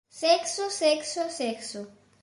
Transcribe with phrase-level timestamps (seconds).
[0.21, 1.81] Sexo, sexo, sexo.